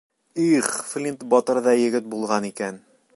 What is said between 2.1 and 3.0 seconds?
булған икән!